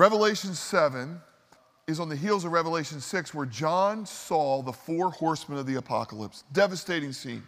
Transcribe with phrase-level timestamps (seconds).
[0.00, 1.20] Revelation 7
[1.86, 5.74] is on the heels of Revelation 6, where John saw the four horsemen of the
[5.74, 6.44] apocalypse.
[6.54, 7.42] Devastating scene.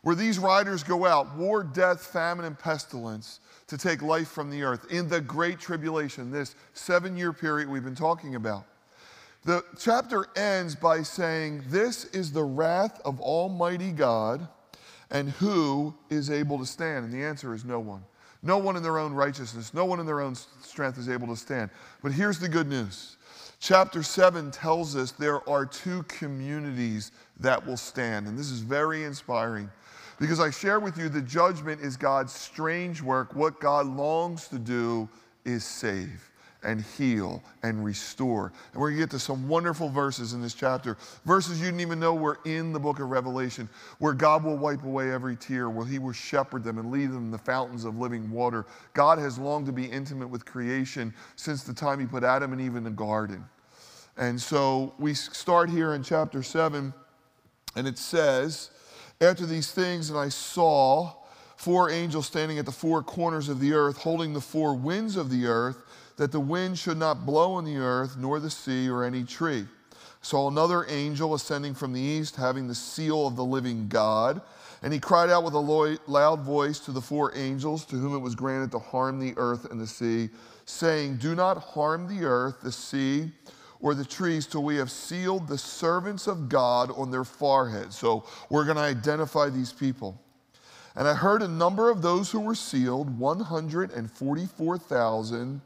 [0.00, 4.62] Where these riders go out, war, death, famine, and pestilence, to take life from the
[4.62, 8.64] earth in the great tribulation, this seven year period we've been talking about.
[9.44, 14.48] The chapter ends by saying, This is the wrath of Almighty God,
[15.10, 17.04] and who is able to stand?
[17.04, 18.04] And the answer is no one.
[18.44, 21.36] No one in their own righteousness, no one in their own strength is able to
[21.36, 21.70] stand.
[22.02, 23.16] But here's the good news.
[23.58, 29.04] Chapter 7 tells us there are two communities that will stand, and this is very
[29.04, 29.70] inspiring.
[30.20, 33.34] Because I share with you the judgment is God's strange work.
[33.34, 35.08] What God longs to do
[35.44, 36.30] is save
[36.64, 38.52] and heal and restore.
[38.72, 40.96] And we're going to get to some wonderful verses in this chapter.
[41.24, 43.68] Verses you didn't even know were in the book of Revelation,
[43.98, 47.24] where God will wipe away every tear, where He will shepherd them and lead them
[47.24, 48.66] in the fountains of living water.
[48.94, 52.60] God has longed to be intimate with creation since the time He put Adam and
[52.60, 53.44] Eve in the garden.
[54.16, 56.94] And so we start here in chapter 7,
[57.76, 58.70] and it says,
[59.20, 61.12] after these things, and I saw
[61.56, 65.30] four angels standing at the four corners of the earth, holding the four winds of
[65.30, 65.78] the earth,
[66.16, 69.66] that the wind should not blow on the earth, nor the sea, or any tree.
[70.22, 74.40] Saw another angel ascending from the east, having the seal of the living God.
[74.82, 78.20] And he cried out with a loud voice to the four angels to whom it
[78.20, 80.30] was granted to harm the earth and the sea,
[80.66, 83.30] saying, Do not harm the earth, the sea,
[83.80, 87.96] or the trees till we have sealed the servants of God on their foreheads.
[87.96, 90.18] So we're going to identify these people.
[90.96, 95.60] And I heard a number of those who were sealed 144,000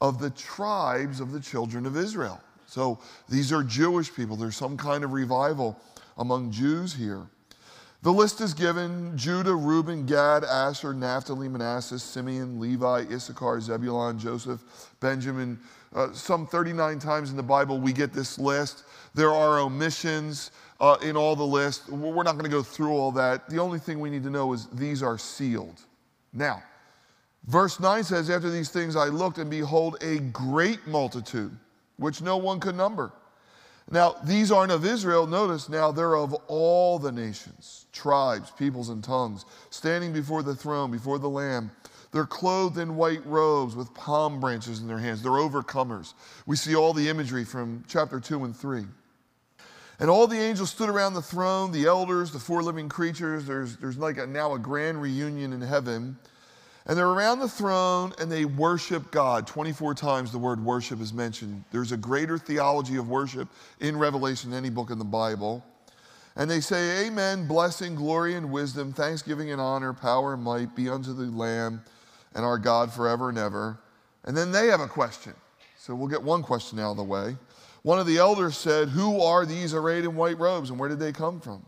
[0.00, 2.40] of the tribes of the children of Israel.
[2.66, 2.98] So
[3.28, 4.36] these are Jewish people.
[4.36, 5.78] There's some kind of revival
[6.18, 7.26] among Jews here.
[8.02, 14.62] The list is given Judah, Reuben, Gad, Asher, Naphtali, Manasseh, Simeon, Levi, Issachar, Zebulun, Joseph,
[15.00, 15.58] Benjamin.
[15.94, 18.84] Uh, some 39 times in the Bible we get this list.
[19.14, 21.90] There are omissions uh, in all the list.
[21.90, 23.50] We're not going to go through all that.
[23.50, 25.80] The only thing we need to know is these are sealed.
[26.32, 26.62] Now,
[27.46, 31.56] verse 9 says, After these things I looked, and behold, a great multitude,
[31.96, 33.12] which no one could number
[33.92, 35.26] now, these aren't of Israel.
[35.26, 40.92] Notice now they're of all the nations, tribes, peoples, and tongues, standing before the throne,
[40.92, 41.72] before the Lamb.
[42.12, 45.22] They're clothed in white robes with palm branches in their hands.
[45.22, 46.14] They're overcomers.
[46.46, 48.84] We see all the imagery from chapter 2 and 3.
[49.98, 53.44] And all the angels stood around the throne, the elders, the four living creatures.
[53.44, 56.16] There's, there's like a, now a grand reunion in heaven.
[56.86, 59.46] And they're around the throne and they worship God.
[59.46, 61.64] 24 times the word worship is mentioned.
[61.70, 63.48] There's a greater theology of worship
[63.80, 65.64] in Revelation than any book in the Bible.
[66.36, 70.88] And they say, Amen, blessing, glory, and wisdom, thanksgiving and honor, power and might be
[70.88, 71.82] unto the Lamb
[72.34, 73.78] and our God forever and ever.
[74.24, 75.34] And then they have a question.
[75.76, 77.36] So we'll get one question out of the way.
[77.82, 80.98] One of the elders said, Who are these arrayed in white robes and where did
[80.98, 81.64] they come from?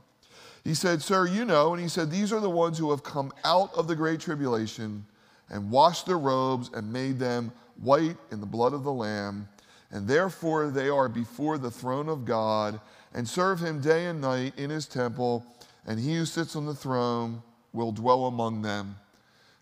[0.64, 1.72] He said, Sir, you know.
[1.72, 5.04] And he said, These are the ones who have come out of the great tribulation
[5.50, 9.48] and washed their robes and made them white in the blood of the Lamb.
[9.90, 12.80] And therefore they are before the throne of God
[13.12, 15.44] and serve him day and night in his temple.
[15.86, 18.96] And he who sits on the throne will dwell among them.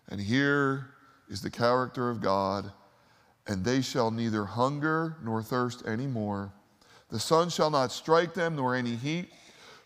[0.07, 0.87] And here
[1.29, 2.71] is the character of God.
[3.47, 6.53] And they shall neither hunger nor thirst any more.
[7.09, 9.29] The sun shall not strike them, nor any heat.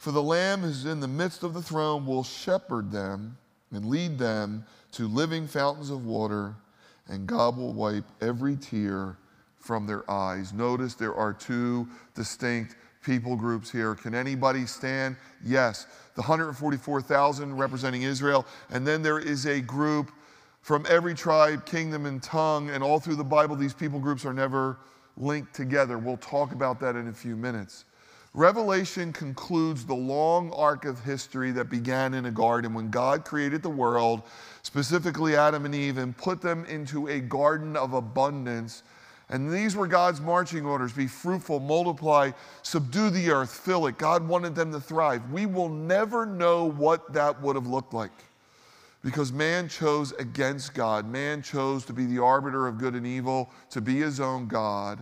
[0.05, 3.39] For the Lamb who is in the midst of the throne will shepherd them
[3.71, 6.53] and lead them to living fountains of water,
[7.07, 9.17] and God will wipe every tear
[9.57, 10.53] from their eyes.
[10.53, 13.95] Notice there are two distinct people groups here.
[13.95, 15.15] Can anybody stand?
[15.43, 15.87] Yes.
[16.13, 20.11] The 144,000 representing Israel, and then there is a group
[20.61, 24.35] from every tribe, kingdom, and tongue, and all through the Bible, these people groups are
[24.35, 24.77] never
[25.17, 25.97] linked together.
[25.97, 27.85] We'll talk about that in a few minutes.
[28.35, 33.63] Revelation concludes the long arc of history that began in a garden when God created
[33.63, 34.23] the world,
[34.61, 38.83] specifically Adam and Eve, and put them into a garden of abundance.
[39.29, 43.97] And these were God's marching orders be fruitful, multiply, subdue the earth, fill it.
[43.97, 45.31] God wanted them to thrive.
[45.31, 48.11] We will never know what that would have looked like
[49.01, 51.07] because man chose against God.
[51.07, 54.99] Man chose to be the arbiter of good and evil, to be his own God.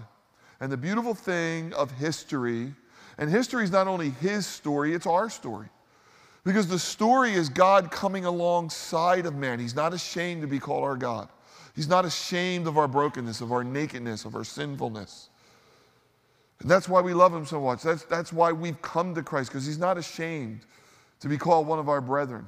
[0.59, 2.75] And the beautiful thing of history
[3.18, 5.68] and history is not only his story, it's our story.
[6.44, 9.60] Because the story is God coming alongside of man.
[9.60, 11.30] He's not ashamed to be called our God.
[11.75, 15.30] He's not ashamed of our brokenness, of our nakedness, of our sinfulness.
[16.60, 17.81] And that's why we love him so much.
[17.81, 20.62] That's, that's why we've come to Christ, because he's not ashamed
[21.21, 22.48] to be called one of our brethren.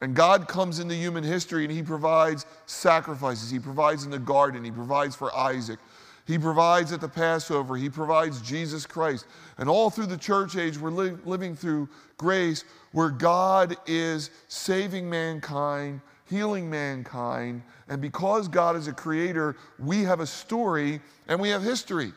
[0.00, 3.50] And God comes into human history and he provides sacrifices.
[3.50, 5.78] He provides in the garden, he provides for Isaac,
[6.26, 7.76] He provides at the Passover.
[7.76, 9.26] He provides Jesus Christ.
[9.58, 15.08] And all through the church age, we're li- living through grace where God is saving
[15.08, 17.62] mankind, healing mankind.
[17.88, 22.12] And because God is a creator, we have a story and we have history.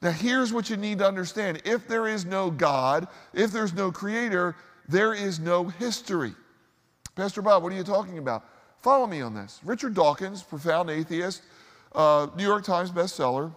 [0.00, 3.90] Now, here's what you need to understand if there is no God, if there's no
[3.90, 4.54] creator,
[4.88, 6.34] there is no history.
[7.16, 8.44] Pastor Bob, what are you talking about?
[8.80, 9.60] Follow me on this.
[9.64, 11.42] Richard Dawkins, profound atheist,
[11.94, 13.52] uh, New York Times bestseller,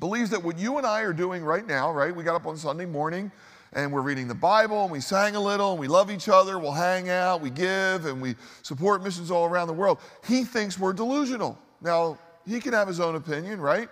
[0.00, 2.14] believes that what you and I are doing right now, right?
[2.14, 3.32] We got up on Sunday morning
[3.72, 6.58] and we're reading the Bible and we sang a little and we love each other,
[6.58, 9.98] we'll hang out, we give, and we support missions all around the world.
[10.26, 11.58] He thinks we're delusional.
[11.80, 13.88] Now, he can have his own opinion, right?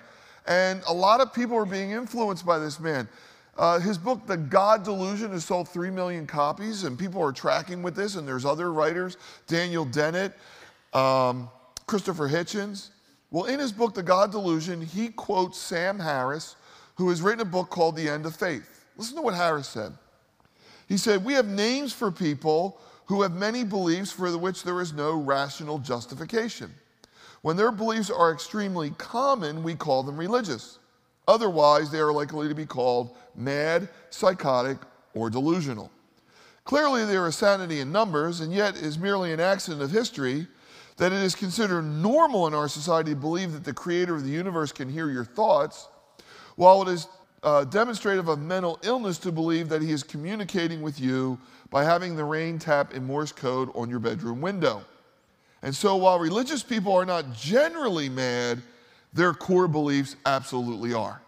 [0.46, 3.08] And a lot of people are being influenced by this man.
[3.58, 7.82] Uh, his book, The God Delusion, has sold 3 million copies, and people are tracking
[7.82, 8.16] with this.
[8.16, 9.16] And there's other writers,
[9.46, 10.34] Daniel Dennett,
[10.92, 11.48] um,
[11.86, 12.90] Christopher Hitchens.
[13.30, 16.56] Well, in his book, The God Delusion, he quotes Sam Harris,
[16.96, 18.86] who has written a book called The End of Faith.
[18.96, 19.92] Listen to what Harris said.
[20.88, 24.92] He said, We have names for people who have many beliefs for which there is
[24.92, 26.72] no rational justification.
[27.42, 30.78] When their beliefs are extremely common, we call them religious.
[31.28, 34.78] Otherwise, they are likely to be called mad, psychotic,
[35.14, 35.90] or delusional.
[36.64, 40.46] Clearly, there is sanity in numbers, and yet is merely an accident of history
[40.96, 44.30] that it is considered normal in our society to believe that the creator of the
[44.30, 45.88] universe can hear your thoughts,
[46.56, 47.06] while it is
[47.42, 51.38] uh, demonstrative of mental illness to believe that he is communicating with you
[51.70, 54.82] by having the rain tap in Morse code on your bedroom window.
[55.62, 58.62] And so, while religious people are not generally mad,
[59.12, 61.20] their core beliefs absolutely are.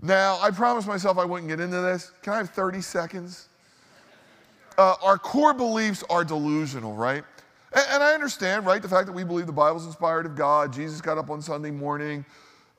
[0.00, 2.12] Now, I promised myself I wouldn't get into this.
[2.22, 3.48] Can I have 30 seconds?
[4.76, 7.24] Uh, our core beliefs are delusional, right?
[7.72, 10.72] And, and, I understand, right, the fact that we believe the Bible's inspired of God,
[10.72, 12.24] Jesus got up on Sunday morning,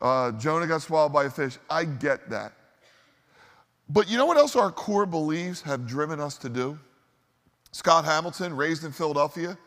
[0.02, 1.58] uh, Jonah got swallowed by a fish.
[1.70, 2.54] I get that.
[3.90, 6.80] But you know what else our core beliefs have driven us to do?
[7.72, 9.58] Scott Hamilton, raised in Philadelphia,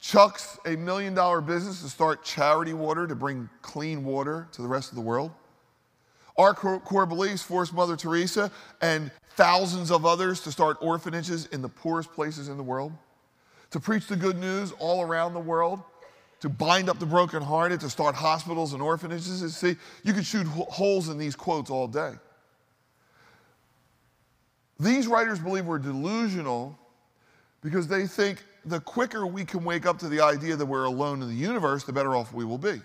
[0.00, 4.68] chucks a million dollar business to start charity water to bring clean water to the
[4.68, 5.30] rest of the world.
[6.36, 8.50] Our core, beliefs forced Mother Teresa
[8.82, 12.92] and thousands of others to start orphanages in the poorest places in the world,
[13.74, 15.82] to preach the good news all around the world,
[16.38, 19.56] to bind up the brokenhearted, to start hospitals and orphanages.
[19.56, 19.74] See,
[20.04, 22.12] you could shoot holes in these quotes all day.
[24.78, 26.78] These writers believe we're delusional
[27.64, 31.20] because they think the quicker we can wake up to the idea that we're alone
[31.20, 32.80] in the universe, the better off we will be.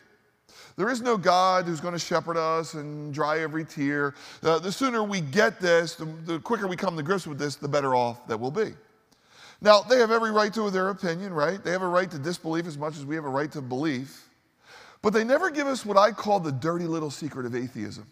[0.75, 4.15] There is no God who's going to shepherd us and dry every tear.
[4.41, 7.57] Uh, the sooner we get this, the, the quicker we come to grips with this,
[7.57, 8.73] the better off that we'll be.
[9.61, 11.61] Now, they have every right to their opinion, right?
[11.61, 14.29] They have a right to disbelief as much as we have a right to belief.
[15.01, 18.07] But they never give us what I call the dirty little secret of atheism.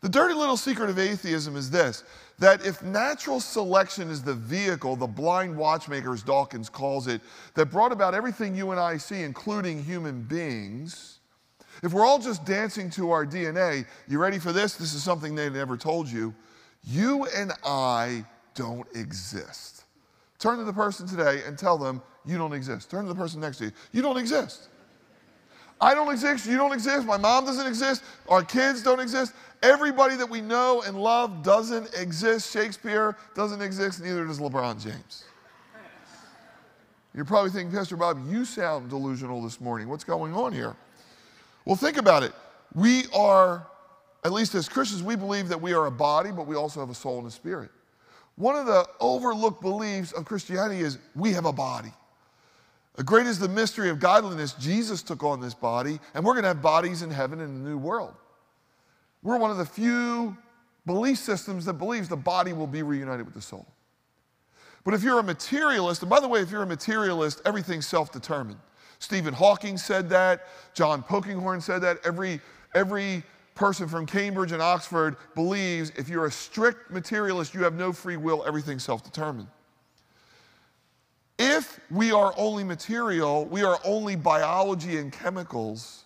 [0.00, 2.04] The dirty little secret of atheism is this
[2.38, 7.20] that if natural selection is the vehicle, the blind watchmaker, as Dawkins calls it,
[7.52, 11.18] that brought about everything you and I see, including human beings,
[11.82, 14.74] if we're all just dancing to our DNA, you ready for this?
[14.74, 16.34] This is something they never told you.
[16.82, 18.24] You and I
[18.54, 19.79] don't exist.
[20.40, 22.90] Turn to the person today and tell them you don't exist.
[22.90, 23.72] Turn to the person next to you.
[23.92, 24.68] You don't exist.
[25.80, 26.46] I don't exist.
[26.46, 27.06] You don't exist.
[27.06, 28.02] My mom doesn't exist.
[28.28, 29.34] Our kids don't exist.
[29.62, 32.52] Everybody that we know and love doesn't exist.
[32.52, 34.02] Shakespeare doesn't exist.
[34.02, 35.24] Neither does LeBron James.
[37.14, 39.88] You're probably thinking, Pastor Bob, you sound delusional this morning.
[39.88, 40.76] What's going on here?
[41.64, 42.32] Well, think about it.
[42.74, 43.66] We are,
[44.24, 46.88] at least as Christians, we believe that we are a body, but we also have
[46.90, 47.70] a soul and a spirit.
[48.40, 51.92] One of the overlooked beliefs of Christianity is we have a body.
[53.04, 54.54] Great is the mystery of godliness.
[54.54, 57.68] Jesus took on this body, and we're going to have bodies in heaven in the
[57.68, 58.14] new world.
[59.22, 60.38] We're one of the few
[60.86, 63.66] belief systems that believes the body will be reunited with the soul.
[64.84, 68.10] But if you're a materialist, and by the way, if you're a materialist, everything's self
[68.10, 68.58] determined.
[69.00, 72.40] Stephen Hawking said that, John Polkinghorne said that, every,
[72.74, 73.22] every
[73.60, 78.16] person from Cambridge and Oxford believes if you're a strict materialist, you have no free
[78.16, 79.48] will, everything's self determined.
[81.38, 86.04] If we are only material, we are only biology and chemicals,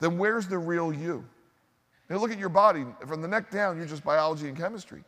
[0.00, 1.24] then where's the real you?
[2.10, 2.84] Now look at your body.
[3.06, 5.02] From the neck down, you're just biology and chemistry.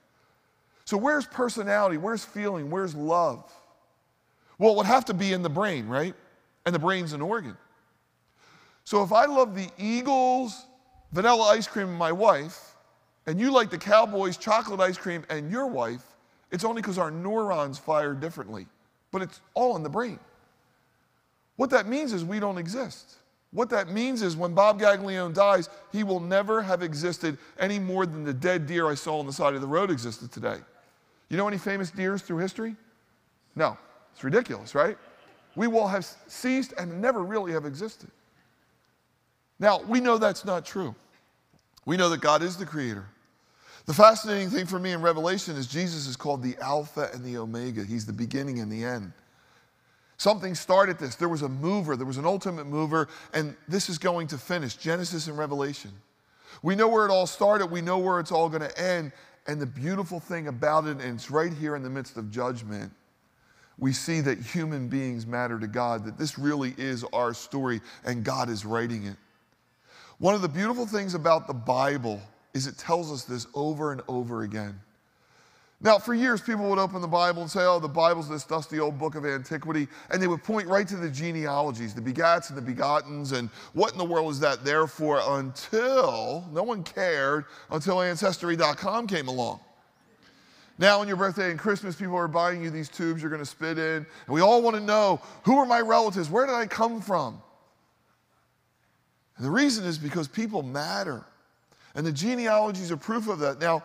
[0.86, 1.98] So where's personality?
[1.98, 2.70] Where's feeling?
[2.70, 3.52] Where's love?
[4.58, 6.14] Well, it would have to be in the brain, right?
[6.64, 7.58] And the brain's an organ.
[8.84, 10.64] So if I love the Eagles
[11.14, 12.74] vanilla ice cream and my wife,
[13.26, 16.02] and you like the Cowboys chocolate ice cream and your wife,
[16.50, 18.66] it's only because our neurons fire differently
[19.14, 20.18] but it's all in the brain.
[21.54, 23.18] What that means is we don't exist.
[23.52, 28.06] What that means is when Bob Gaglione dies, he will never have existed any more
[28.06, 30.56] than the dead deer I saw on the side of the road existed today.
[31.28, 32.74] You know any famous deers through history?
[33.54, 33.78] No.
[34.12, 34.98] It's ridiculous, right?
[35.54, 38.10] We will have ceased and never really have existed.
[39.60, 40.92] Now, we know that's not true.
[41.86, 43.06] We know that God is the creator.
[43.86, 47.36] The fascinating thing for me in Revelation is Jesus is called the Alpha and the
[47.36, 47.84] Omega.
[47.84, 49.12] He's the beginning and the end.
[50.16, 51.16] Something started this.
[51.16, 54.76] There was a mover, there was an ultimate mover, and this is going to finish
[54.76, 55.90] Genesis and Revelation.
[56.62, 59.12] We know where it all started, we know where it's all going to end.
[59.46, 62.90] And the beautiful thing about it, and it's right here in the midst of judgment,
[63.76, 68.24] we see that human beings matter to God, that this really is our story, and
[68.24, 69.16] God is writing it.
[70.24, 72.18] One of the beautiful things about the Bible
[72.54, 74.80] is it tells us this over and over again.
[75.82, 78.80] Now, for years, people would open the Bible and say, oh, the Bible's this dusty
[78.80, 82.56] old book of antiquity, and they would point right to the genealogies, the begats and
[82.56, 87.44] the begottens, and what in the world is that there for until no one cared
[87.70, 89.60] until Ancestry.com came along.
[90.78, 93.46] Now, on your birthday and Christmas, people are buying you these tubes you're going to
[93.46, 96.30] spit in, and we all want to know who are my relatives?
[96.30, 97.42] Where did I come from?
[99.36, 101.24] And the reason is because people matter.
[101.94, 103.60] And the genealogies are proof of that.
[103.60, 103.82] Now,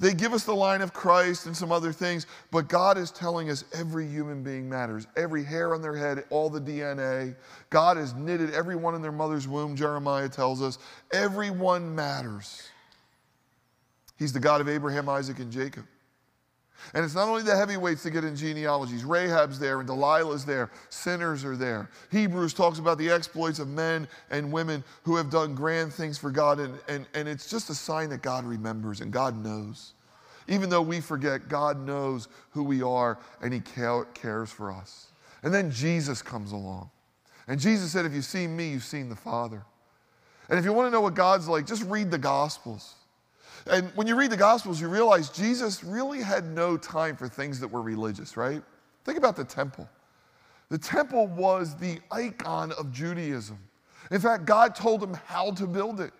[0.00, 3.50] they give us the line of Christ and some other things, but God is telling
[3.50, 5.06] us every human being matters.
[5.14, 7.36] Every hair on their head, all the DNA.
[7.68, 10.78] God has knitted everyone in their mother's womb, Jeremiah tells us.
[11.12, 12.66] Everyone matters.
[14.18, 15.84] He's the God of Abraham, Isaac, and Jacob.
[16.94, 19.04] And it's not only the heavyweights that get in genealogies.
[19.04, 20.70] Rahab's there and Delilah's there.
[20.88, 21.90] Sinners are there.
[22.10, 26.30] Hebrews talks about the exploits of men and women who have done grand things for
[26.30, 26.58] God.
[26.58, 29.92] And, and, and it's just a sign that God remembers and God knows.
[30.48, 35.06] Even though we forget, God knows who we are and He cares for us.
[35.42, 36.90] And then Jesus comes along.
[37.46, 39.62] And Jesus said, If you've seen me, you've seen the Father.
[40.48, 42.94] And if you want to know what God's like, just read the Gospels.
[43.66, 47.60] And when you read the Gospels, you realize Jesus really had no time for things
[47.60, 48.62] that were religious, right?
[49.04, 49.88] Think about the temple.
[50.68, 53.58] The temple was the icon of Judaism.
[54.10, 56.12] In fact, God told him how to build it.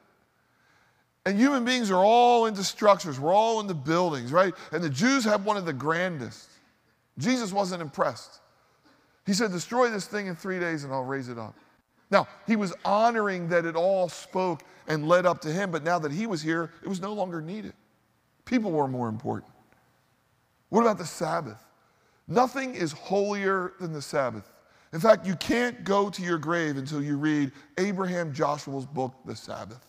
[1.27, 4.55] And human beings are all into structures, we're all into buildings, right?
[4.73, 6.49] And the Jews have one of the grandest.
[7.19, 8.41] Jesus wasn't impressed.
[9.27, 11.55] He said, Destroy this thing in three days and I'll raise it up.
[12.11, 16.01] Now, he was honoring that it all spoke and led up to him, but now
[16.01, 17.75] that he was here, it was no longer needed.
[18.45, 19.53] People were more important.
[20.69, 21.63] What about the Sabbath?
[22.27, 24.51] Nothing is holier than the Sabbath.
[24.93, 29.37] In fact, you can't go to your grave until you read Abraham Joshua's book, The
[29.37, 29.87] Sabbath.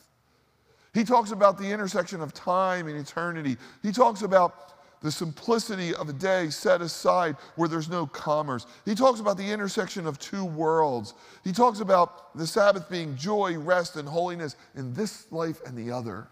[0.93, 3.57] He talks about the intersection of time and eternity.
[3.81, 8.67] He talks about the simplicity of a day set aside where there's no commerce.
[8.85, 11.15] He talks about the intersection of two worlds.
[11.43, 15.91] He talks about the Sabbath being joy, rest, and holiness in this life and the
[15.91, 16.27] other.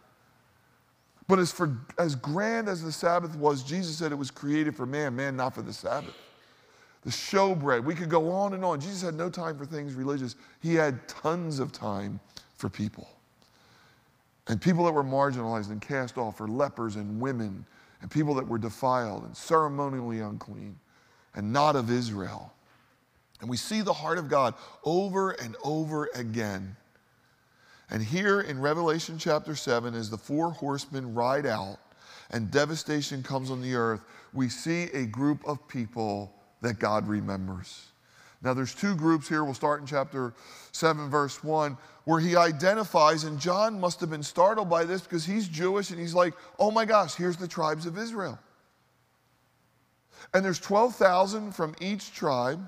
[1.28, 4.86] But as, for, as grand as the Sabbath was, Jesus said it was created for
[4.86, 6.16] man, man not for the Sabbath.
[7.04, 8.80] The showbread, we could go on and on.
[8.82, 12.20] Jesus had no time for things religious, he had tons of time
[12.56, 13.08] for people.
[14.48, 17.66] And people that were marginalized and cast off, for lepers and women
[18.02, 20.78] and people that were defiled and ceremonially unclean
[21.36, 22.54] and not of Israel.
[23.42, 24.54] And we see the heart of God
[24.84, 26.76] over and over again.
[27.90, 31.78] And here in Revelation chapter 7, as the four horsemen ride out
[32.32, 34.02] and devastation comes on the earth,
[34.34, 37.89] we see a group of people that God remembers.
[38.42, 39.44] Now, there's two groups here.
[39.44, 40.34] We'll start in chapter
[40.72, 45.26] 7, verse 1, where he identifies, and John must have been startled by this because
[45.26, 48.40] he's Jewish and he's like, oh my gosh, here's the tribes of Israel.
[50.34, 52.66] And there's 12,000 from each tribe.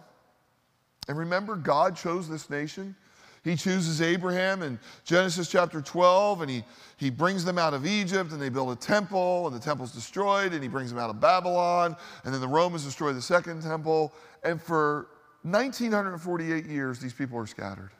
[1.07, 2.95] And remember, God chose this nation.
[3.43, 6.63] He chooses Abraham in Genesis chapter 12, and he,
[6.97, 10.53] he brings them out of Egypt, and they build a temple, and the temple's destroyed,
[10.53, 14.13] and he brings them out of Babylon, and then the Romans destroy the second temple.
[14.43, 15.07] And for
[15.43, 17.91] 1948 years, these people are scattered.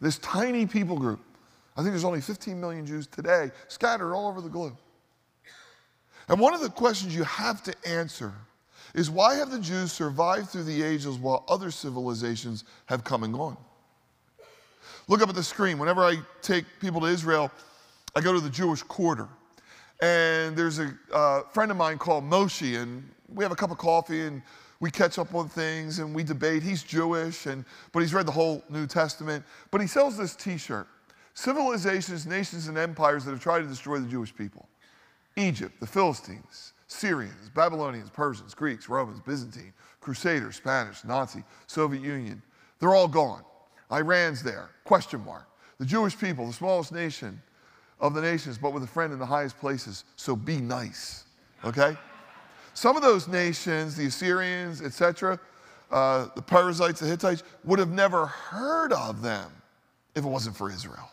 [0.00, 1.20] This tiny people group,
[1.76, 4.76] I think there's only 15 million Jews today, scattered all over the globe.
[6.28, 8.32] And one of the questions you have to answer
[8.94, 13.32] is why have the Jews survived through the ages while other civilizations have come and
[13.32, 13.56] gone?
[15.08, 15.78] Look up at the screen.
[15.78, 17.50] Whenever I take people to Israel,
[18.14, 19.28] I go to the Jewish quarter.
[20.00, 23.78] And there's a uh, friend of mine called Moshe, and we have a cup of
[23.78, 24.42] coffee, and
[24.80, 26.62] we catch up on things and we debate.
[26.62, 29.44] He's Jewish, and, but he's read the whole New Testament.
[29.70, 30.88] But he sells this t shirt
[31.34, 34.68] Civilizations, nations, and empires that have tried to destroy the Jewish people
[35.36, 42.42] Egypt, the Philistines, Syrians, Babylonians, Persians, Greeks, Romans, Byzantine, Crusaders, Spanish, Nazi, Soviet Union.
[42.78, 43.42] They're all gone.
[43.92, 45.46] Iran's there, question mark.
[45.78, 47.40] The Jewish people, the smallest nation
[48.00, 50.04] of the nations, but with a friend in the highest places.
[50.16, 51.24] So be nice,
[51.64, 51.96] okay?
[52.74, 55.38] Some of those nations, the Assyrians, etc.,
[55.90, 59.50] uh, the Perizzites, the Hittites, would have never heard of them
[60.14, 61.10] if it wasn't for Israel.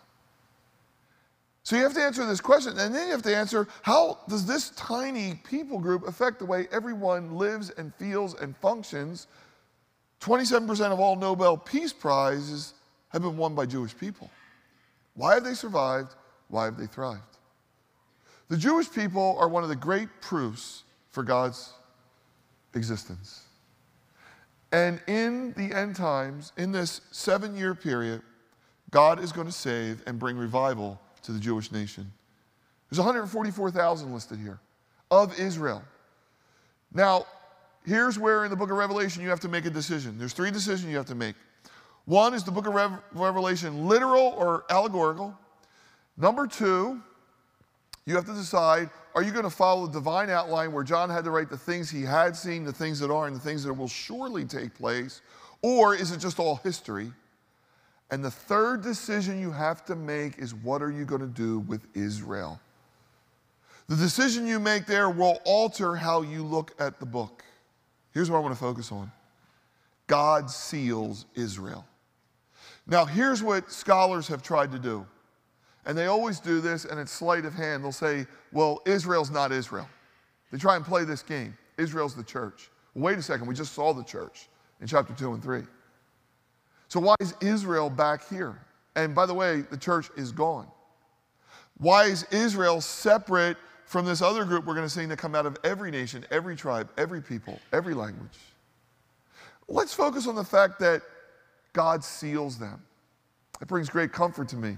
[1.64, 4.46] So you have to answer this question, and then you have to answer how does
[4.46, 9.28] this tiny people group affect the way everyone lives and feels and functions?
[10.22, 12.74] 27% of all Nobel Peace Prizes
[13.10, 14.30] have been won by Jewish people.
[15.16, 16.16] Why have they survived?
[16.48, 17.38] Why have they thrived?
[18.48, 20.84] The Jewish people are one of the great proofs
[21.18, 21.74] for God's
[22.76, 23.42] existence.
[24.72, 28.22] And in the end times, in this seven year period,
[28.92, 32.14] God is going to save and bring revival to the Jewish nation.
[32.92, 34.60] There's 144,000 listed here
[35.10, 35.82] of Israel.
[36.94, 37.26] Now,
[37.84, 40.20] here's where in the book of Revelation you have to make a decision.
[40.20, 41.36] There's three decisions you have to make.
[42.06, 45.36] One is the book of Revelation literal or allegorical?
[46.16, 47.02] Number two,
[48.08, 51.24] you have to decide are you going to follow the divine outline where John had
[51.26, 53.74] to write the things he had seen, the things that are, and the things that
[53.74, 55.22] will surely take place?
[55.62, 57.12] Or is it just all history?
[58.10, 61.60] And the third decision you have to make is what are you going to do
[61.60, 62.60] with Israel?
[63.88, 67.44] The decision you make there will alter how you look at the book.
[68.14, 69.12] Here's what I want to focus on
[70.06, 71.86] God seals Israel.
[72.86, 75.06] Now, here's what scholars have tried to do.
[75.88, 77.82] And they always do this, and it's sleight of hand.
[77.82, 79.88] They'll say, well, Israel's not Israel.
[80.52, 81.58] They try and play this game.
[81.78, 82.70] Israel's the church.
[82.94, 84.50] Wait a second, we just saw the church
[84.82, 85.62] in chapter 2 and 3.
[86.90, 88.60] So why is Israel back here?
[88.98, 90.68] And by the way, the church is gone.
[91.78, 95.46] Why is Israel separate from this other group we're going to see that come out
[95.46, 98.38] of every nation, every tribe, every people, every language?
[99.70, 101.02] Let's focus on the fact that
[101.72, 102.82] God seals them.
[103.62, 104.78] It brings great comfort to me.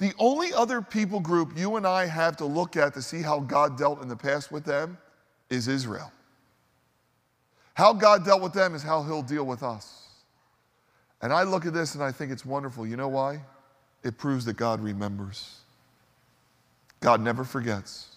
[0.00, 3.38] The only other people group you and I have to look at to see how
[3.38, 4.96] God dealt in the past with them
[5.50, 6.10] is Israel.
[7.74, 10.06] How God dealt with them is how he'll deal with us.
[11.20, 12.86] And I look at this and I think it's wonderful.
[12.86, 13.42] You know why?
[14.02, 15.58] It proves that God remembers.
[17.00, 18.16] God never forgets.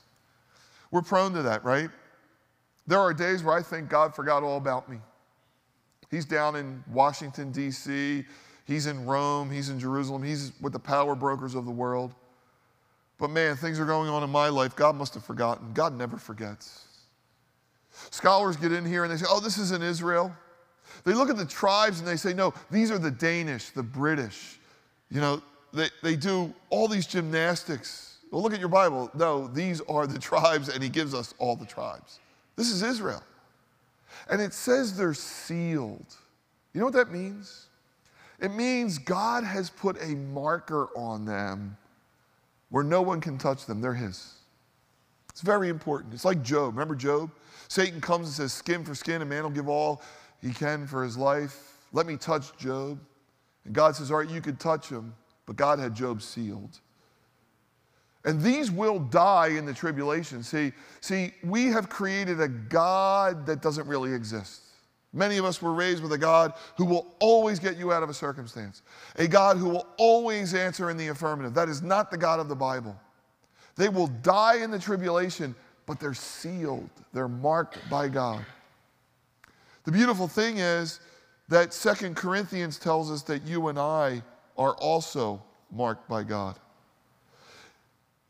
[0.90, 1.90] We're prone to that, right?
[2.88, 5.00] There are days where I think God forgot all about me.
[6.10, 8.24] He's down in Washington, D.C.,
[8.66, 12.14] He's in Rome, he's in Jerusalem, he's with the power brokers of the world.
[13.18, 14.76] But man, things are going on in my life.
[14.76, 15.74] God must have forgotten.
[15.74, 16.86] God never forgets.
[18.10, 20.36] Scholars get in here and they say, oh, this is in Israel.
[21.04, 24.60] They look at the tribes and they say, no, these are the Danish, the British.
[25.10, 25.42] You know,
[25.74, 28.18] they, they do all these gymnastics.
[28.32, 29.12] Well, look at your Bible.
[29.14, 32.20] No, these are the tribes, and he gives us all the tribes.
[32.56, 33.24] This is Israel.
[34.30, 36.16] And it says they're sealed.
[36.74, 37.68] You know what that means?
[38.44, 41.78] It means God has put a marker on them
[42.70, 43.80] where no one can touch them.
[43.80, 44.34] They're His.
[45.30, 46.14] It's very important.
[46.14, 46.74] It's like Job.
[46.74, 47.32] Remember Job?
[47.70, 50.04] Satan comes and says, Skin for skin, a man will give all
[50.42, 51.78] he can for his life.
[51.94, 53.00] Let me touch Job.
[53.66, 56.80] And God says, All right, you could touch him, but God had Job sealed.
[58.26, 60.44] And these will die in the tribulation.
[60.44, 64.62] See, see, we have created a God that doesn't really exist.
[65.14, 68.10] Many of us were raised with a God who will always get you out of
[68.10, 68.82] a circumstance,
[69.16, 71.54] a God who will always answer in the affirmative.
[71.54, 73.00] That is not the God of the Bible.
[73.76, 75.54] They will die in the tribulation,
[75.86, 78.44] but they're sealed, they're marked by God.
[79.84, 81.00] The beautiful thing is
[81.50, 84.24] that Second Corinthians tells us that you and I
[84.58, 86.58] are also marked by God.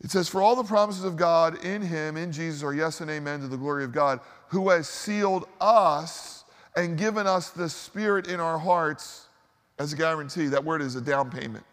[0.01, 3.09] It says, For all the promises of God in Him, in Jesus, are yes and
[3.09, 4.19] amen to the glory of God,
[4.49, 6.42] who has sealed us
[6.75, 9.27] and given us the Spirit in our hearts
[9.79, 10.47] as a guarantee.
[10.47, 11.63] That word is a down payment.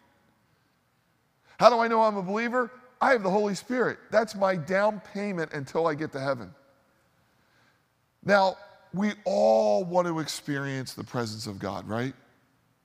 [1.58, 2.70] How do I know I'm a believer?
[3.00, 3.98] I have the Holy Spirit.
[4.10, 6.54] That's my down payment until I get to heaven.
[8.24, 8.56] Now,
[8.92, 12.12] we all want to experience the presence of God, right?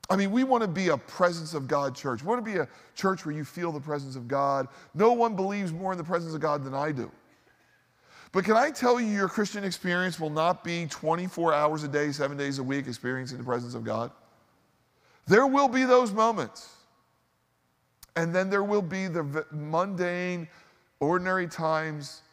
[0.10, 2.21] I mean, we want to be a presence of God church.
[2.21, 4.67] We want to be a church where you feel the presence of God.
[4.93, 7.12] No one believes more in the presence of God than I do.
[8.36, 12.12] But can I tell you, your Christian experience will not be 24 hours a day,
[12.12, 14.12] seven days a week experiencing the presence of God?
[15.26, 16.69] There will be those moments.
[18.17, 20.50] And then there will be the mundane,
[21.00, 22.24] ordinary times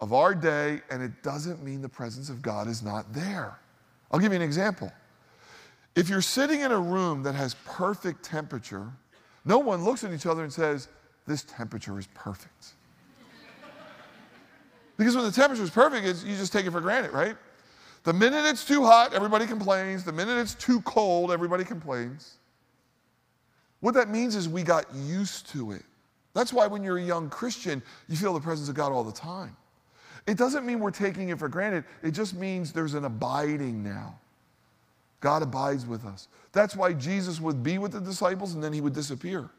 [0.00, 3.58] of our day, and it doesn't mean the presence of God is not there.
[4.10, 4.90] I'll give you an example.
[5.94, 8.90] If you're sitting in a room that has perfect temperature,
[9.44, 10.88] no one looks at each other and says,
[11.26, 12.72] This temperature is perfect.
[14.96, 17.36] Because when the temperature is perfect, you just take it for granted, right?
[18.04, 20.04] The minute it's too hot, everybody complains.
[20.04, 22.34] The minute it's too cold, everybody complains.
[23.80, 25.82] What that means is we got used to it.
[26.32, 29.12] That's why when you're a young Christian, you feel the presence of God all the
[29.12, 29.56] time.
[30.26, 34.18] It doesn't mean we're taking it for granted, it just means there's an abiding now.
[35.20, 36.28] God abides with us.
[36.52, 39.50] That's why Jesus would be with the disciples and then he would disappear.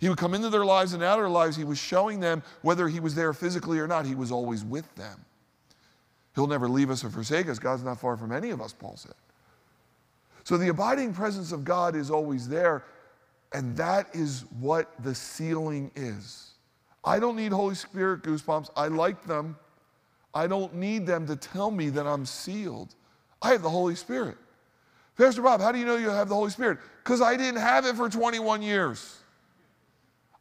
[0.00, 1.56] He would come into their lives and out of their lives.
[1.56, 4.92] He was showing them whether he was there physically or not, he was always with
[4.96, 5.24] them.
[6.34, 7.58] He'll never leave us or forsake us.
[7.58, 9.12] God's not far from any of us, Paul said.
[10.44, 12.84] So the abiding presence of God is always there,
[13.52, 16.52] and that is what the sealing is.
[17.04, 18.70] I don't need Holy Spirit goosebumps.
[18.76, 19.56] I like them.
[20.32, 22.94] I don't need them to tell me that I'm sealed.
[23.42, 24.38] I have the Holy Spirit.
[25.18, 26.78] Pastor Bob, how do you know you have the Holy Spirit?
[27.02, 29.19] Because I didn't have it for 21 years.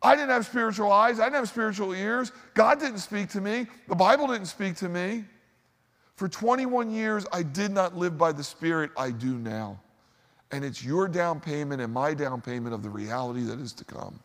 [0.02, 1.20] I didn't have spiritual eyes.
[1.20, 2.32] I didn't have spiritual ears.
[2.54, 3.68] God didn't speak to me.
[3.88, 5.26] The Bible didn't speak to me.
[6.16, 8.92] For 21 years, I did not live by the Spirit.
[8.98, 9.80] I do now.
[10.52, 13.86] And it's your down payment and my down payment of the reality that is to
[13.86, 14.20] come.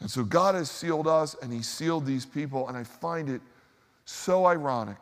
[0.00, 2.68] And so God has sealed us and He sealed these people.
[2.68, 3.40] And I find it
[4.04, 4.98] so ironic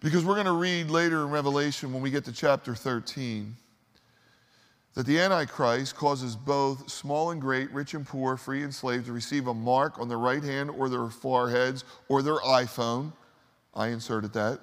[0.00, 3.56] because we're going to read later in Revelation when we get to chapter 13
[4.94, 9.12] that the Antichrist causes both small and great, rich and poor, free and slave to
[9.12, 13.12] receive a mark on their right hand or their foreheads or their iPhone.
[13.74, 14.60] I inserted that.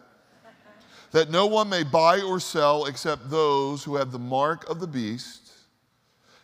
[1.12, 4.88] that no one may buy or sell except those who have the mark of the
[4.88, 5.52] beast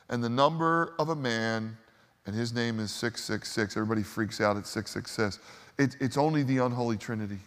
[0.09, 1.77] and the number of a man,
[2.25, 3.77] and his name is 666.
[3.77, 5.39] Everybody freaks out at 666.
[5.77, 7.39] It, it's only the unholy trinity.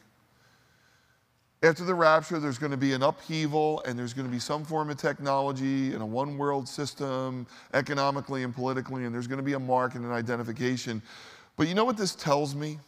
[1.63, 4.65] After the rapture, there's going to be an upheaval and there's going to be some
[4.65, 9.45] form of technology and a one world system, economically and politically, and there's going to
[9.45, 11.03] be a mark and an identification.
[11.57, 12.79] But you know what this tells me?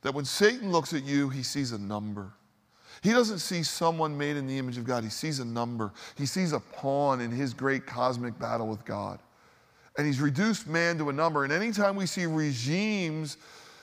[0.00, 2.32] That when Satan looks at you, he sees a number.
[3.02, 5.92] He doesn't see someone made in the image of God, he sees a number.
[6.16, 9.18] He sees a pawn in his great cosmic battle with God.
[9.98, 11.44] And he's reduced man to a number.
[11.44, 13.36] And anytime we see regimes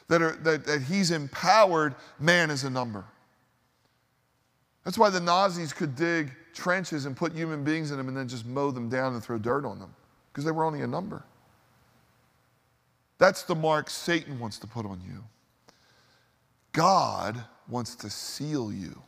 [0.08, 3.06] that, are, that, that he's empowered, man is a number.
[4.84, 8.28] That's why the Nazis could dig trenches and put human beings in them and then
[8.28, 9.94] just mow them down and throw dirt on them
[10.32, 11.24] because they were only a number.
[13.18, 15.24] That's the mark Satan wants to put on you.
[16.74, 19.00] God wants to seal you.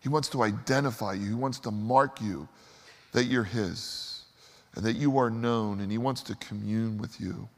[0.00, 1.28] He wants to identify you.
[1.28, 2.48] He wants to mark you
[3.12, 4.24] that you're His
[4.74, 7.48] and that you are known, and He wants to commune with you.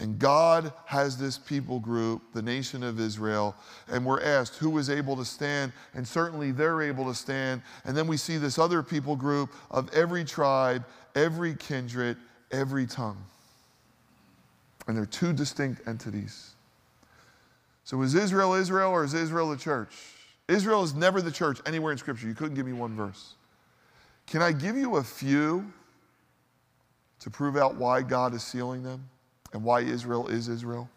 [0.00, 3.54] And God has this people group, the nation of Israel,
[3.88, 7.62] and we're asked who is able to stand, and certainly they're able to stand.
[7.84, 12.16] And then we see this other people group of every tribe, every kindred,
[12.50, 13.24] every tongue.
[14.88, 16.54] And they're two distinct entities.
[17.84, 19.94] So is Israel Israel or is Israel the church?
[20.48, 22.26] Israel is never the church anywhere in Scripture.
[22.26, 23.34] You couldn't give me one verse.
[24.26, 25.72] Can I give you a few
[27.20, 29.08] to prove out why God is sealing them?
[29.54, 30.90] And why Israel is Israel.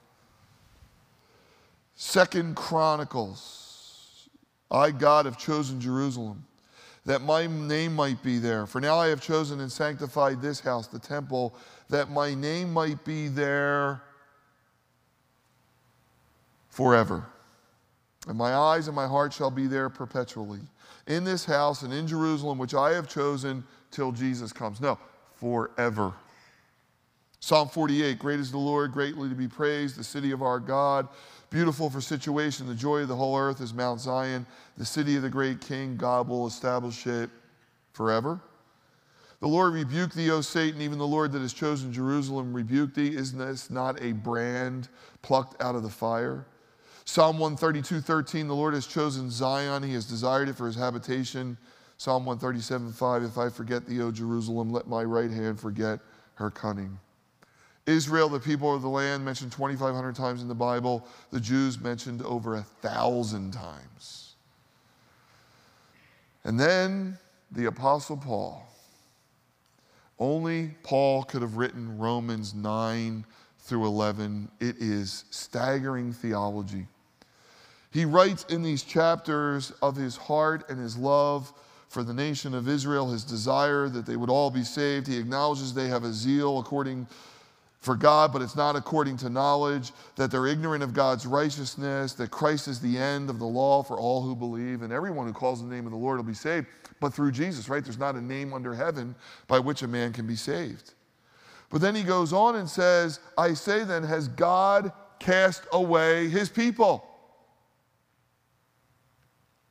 [1.96, 4.28] Second Chronicles,
[4.70, 6.46] I, God, have chosen Jerusalem,
[7.06, 8.66] that my name might be there.
[8.66, 11.56] For now I have chosen and sanctified this house, the temple,
[11.90, 14.02] that my name might be there
[16.68, 17.26] forever.
[18.28, 20.60] And my eyes and my heart shall be there perpetually.
[21.08, 24.82] In this house and in Jerusalem, which I have chosen till Jesus comes.
[24.82, 25.00] No,
[25.36, 26.14] forever.
[27.40, 31.08] Psalm 48 Great is the Lord, greatly to be praised, the city of our God.
[31.50, 34.46] Beautiful for situation, the joy of the whole earth is Mount Zion,
[34.78, 35.96] the city of the great king.
[35.96, 37.30] God will establish it
[37.94, 38.42] forever.
[39.40, 43.16] The Lord rebuke thee, O Satan, even the Lord that has chosen Jerusalem rebuke thee.
[43.16, 44.90] Isn't this not a brand
[45.22, 46.46] plucked out of the fire?
[47.06, 51.58] Psalm 132, 13, the Lord has chosen Zion, he has desired it for his habitation.
[51.98, 56.00] Psalm 137, 5, if I forget thee, O Jerusalem, let my right hand forget
[56.36, 57.00] her cunning.
[57.88, 61.08] Israel, the people of the land, mentioned 2,500 times in the Bible.
[61.32, 64.36] The Jews mentioned over a thousand times.
[66.44, 67.18] And then
[67.52, 68.68] the Apostle Paul.
[70.20, 73.26] Only Paul could have written Romans 9
[73.60, 74.50] through 11.
[74.60, 76.88] It is staggering theology.
[77.92, 81.54] He writes in these chapters of his heart and his love
[81.88, 85.08] for the nation of Israel, his desire that they would all be saved.
[85.08, 87.08] He acknowledges they have a zeal according
[87.88, 92.30] for God, but it's not according to knowledge, that they're ignorant of God's righteousness, that
[92.32, 95.62] Christ is the end of the law for all who believe, and everyone who calls
[95.64, 96.68] the name of the Lord will be saved,
[97.00, 97.82] but through Jesus, right?
[97.82, 99.16] There's not a name under heaven
[99.48, 100.96] by which a man can be saved.
[101.70, 106.50] But then he goes on and says, I say then, has God cast away his
[106.50, 107.08] people?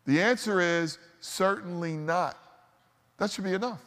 [0.07, 2.39] The answer is certainly not.
[3.19, 3.83] That should be enough.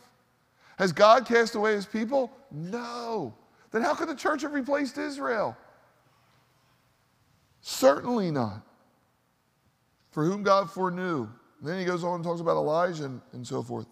[0.78, 2.32] Has God cast away his people?
[2.52, 3.34] No.
[3.72, 5.56] Then how could the church have replaced Israel?
[7.62, 8.62] Certainly not.
[10.12, 11.28] For whom God foreknew.
[11.60, 13.86] And then he goes on and talks about Elijah and, and so forth.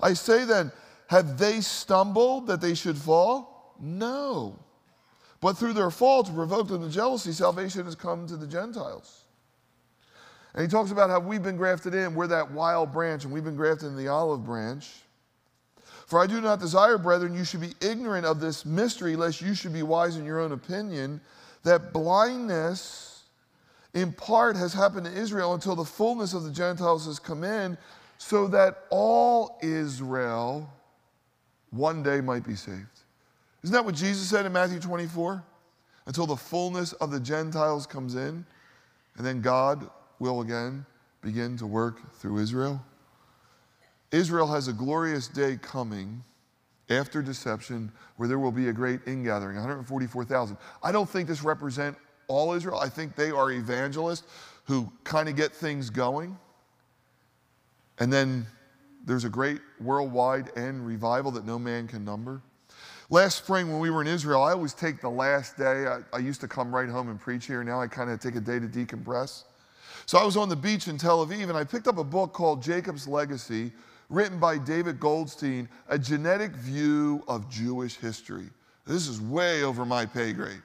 [0.00, 0.70] I say then,
[1.08, 3.74] have they stumbled that they should fall?
[3.80, 4.58] No.
[5.40, 9.24] But through their fall, to provoke them to jealousy, salvation has come to the Gentiles.
[10.54, 12.14] And he talks about how we've been grafted in.
[12.14, 14.90] We're that wild branch, and we've been grafted in the olive branch.
[16.06, 19.54] For I do not desire, brethren, you should be ignorant of this mystery, lest you
[19.54, 21.20] should be wise in your own opinion,
[21.62, 23.22] that blindness
[23.94, 27.78] in part has happened to Israel until the fullness of the Gentiles has come in,
[28.18, 30.70] so that all Israel
[31.70, 32.86] one day might be saved.
[33.62, 35.42] Isn't that what Jesus said in Matthew 24?
[36.06, 38.44] Until the fullness of the Gentiles comes in,
[39.16, 39.88] and then God
[40.18, 40.84] will again
[41.22, 42.84] begin to work through Israel.
[44.10, 46.22] Israel has a glorious day coming
[46.90, 50.56] after deception where there will be a great ingathering 144,000.
[50.82, 52.78] I don't think this represents all Israel.
[52.78, 54.24] I think they are evangelists
[54.64, 56.36] who kind of get things going.
[57.98, 58.46] And then
[59.04, 62.42] there's a great worldwide end revival that no man can number.
[63.10, 65.86] Last spring, when we were in Israel, I always take the last day.
[65.86, 67.62] I, I used to come right home and preach here.
[67.62, 69.44] Now I kind of take a day to decompress.
[70.06, 72.32] So I was on the beach in Tel Aviv and I picked up a book
[72.32, 73.72] called Jacob's Legacy,
[74.08, 78.48] written by David Goldstein, A Genetic View of Jewish History.
[78.86, 80.62] This is way over my pay grade.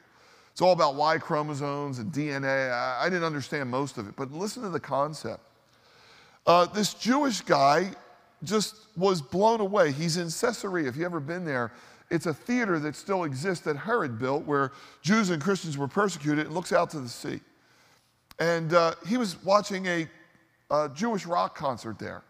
[0.52, 2.72] It's all about Y chromosomes and DNA.
[2.72, 5.42] I, I didn't understand most of it, but listen to the concept.
[6.46, 7.92] Uh, this Jewish guy
[8.44, 9.92] just was blown away.
[9.92, 10.88] He's in Caesarea.
[10.88, 11.72] If you've ever been there,
[12.10, 14.72] it's a theater that still exists that Herod built where
[15.02, 17.40] Jews and Christians were persecuted and looks out to the sea.
[18.40, 20.10] And uh, he was watching a,
[20.72, 22.24] a Jewish rock concert there.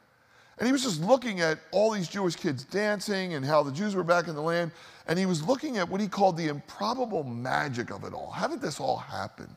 [0.59, 3.95] And he was just looking at all these Jewish kids dancing and how the Jews
[3.95, 4.71] were back in the land.
[5.07, 8.29] And he was looking at what he called the improbable magic of it all.
[8.29, 9.47] How did this all happen?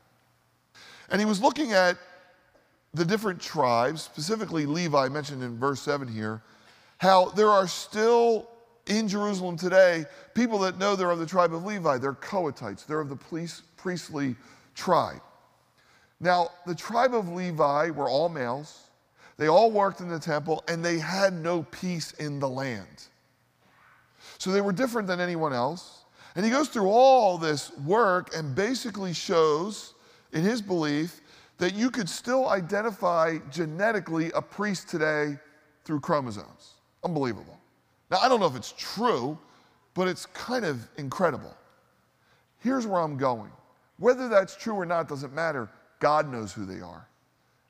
[1.10, 1.98] And he was looking at
[2.94, 6.40] the different tribes, specifically Levi, mentioned in verse 7 here,
[6.98, 8.48] how there are still
[8.86, 11.98] in Jerusalem today people that know they're of the tribe of Levi.
[11.98, 14.36] They're Kohathites, they're of the priestly
[14.74, 15.20] tribe.
[16.20, 18.81] Now, the tribe of Levi were all males.
[19.42, 23.08] They all worked in the temple and they had no piece in the land.
[24.38, 26.04] So they were different than anyone else.
[26.36, 29.94] And he goes through all this work and basically shows,
[30.32, 31.22] in his belief,
[31.58, 35.36] that you could still identify genetically a priest today
[35.84, 36.74] through chromosomes.
[37.02, 37.58] Unbelievable.
[38.12, 39.36] Now, I don't know if it's true,
[39.94, 41.56] but it's kind of incredible.
[42.60, 43.50] Here's where I'm going.
[43.98, 45.68] Whether that's true or not doesn't matter.
[45.98, 47.08] God knows who they are,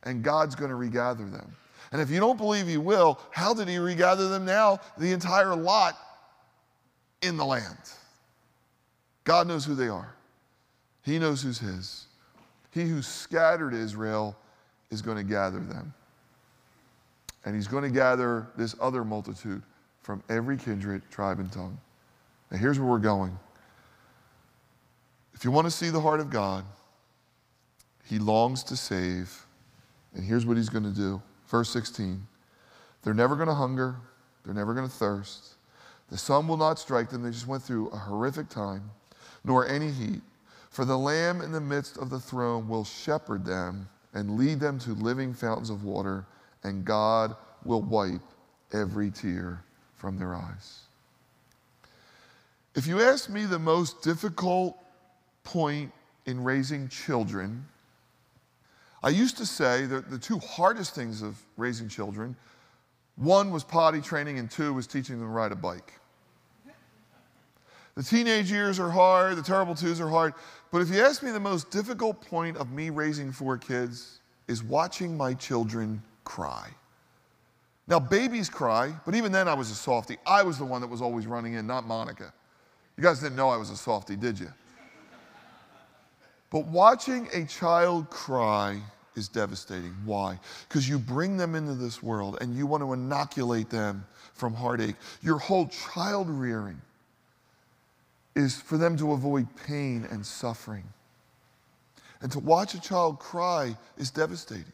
[0.02, 1.56] and God's going to regather them.
[1.92, 4.80] And if you don't believe He will, how did He regather them now?
[4.98, 5.96] The entire lot
[7.20, 7.78] in the land.
[9.24, 10.14] God knows who they are,
[11.02, 12.06] He knows who's His.
[12.70, 14.34] He who scattered Israel
[14.90, 15.92] is going to gather them.
[17.44, 19.62] And He's going to gather this other multitude
[20.00, 21.78] from every kindred, tribe, and tongue.
[22.50, 23.38] Now, here's where we're going.
[25.34, 26.64] If you want to see the heart of God,
[28.04, 29.46] he longs to save.
[30.14, 31.22] And here's what he's going to do.
[31.52, 32.26] Verse 16
[33.02, 33.96] They're never going to hunger,
[34.42, 35.54] they're never going to thirst.
[36.10, 37.22] The sun will not strike them.
[37.22, 38.90] They just went through a horrific time,
[39.44, 40.22] nor any heat.
[40.70, 44.78] For the Lamb in the midst of the throne will shepherd them and lead them
[44.80, 46.26] to living fountains of water,
[46.64, 48.22] and God will wipe
[48.72, 49.62] every tear
[49.94, 50.80] from their eyes.
[52.74, 54.78] If you ask me the most difficult
[55.44, 55.92] point
[56.24, 57.66] in raising children,
[59.02, 62.36] I used to say that the two hardest things of raising children
[63.16, 65.92] one was potty training, and two was teaching them to ride a bike.
[67.94, 70.32] The teenage years are hard, the terrible twos are hard.
[70.70, 74.62] But if you ask me, the most difficult point of me raising four kids is
[74.62, 76.70] watching my children cry.
[77.86, 80.16] Now, babies cry, but even then I was a softy.
[80.26, 82.32] I was the one that was always running in, not Monica.
[82.96, 84.48] You guys didn't know I was a softy, did you?
[86.52, 88.78] But watching a child cry
[89.16, 89.94] is devastating.
[90.04, 90.38] Why?
[90.68, 94.96] Because you bring them into this world and you want to inoculate them from heartache.
[95.22, 96.80] Your whole child rearing
[98.36, 100.84] is for them to avoid pain and suffering.
[102.20, 104.72] And to watch a child cry is devastating.